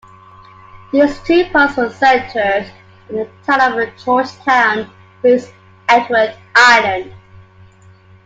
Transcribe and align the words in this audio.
These 0.91 1.19
two 1.25 1.47
polls 1.53 1.77
were 1.77 1.91
centred 1.91 2.65
in 3.09 3.15
the 3.17 3.29
town 3.45 3.79
of 3.79 3.95
Georgetown, 4.03 4.89
Prince 5.21 5.53
Edward 5.87 6.35
Island. 6.55 7.13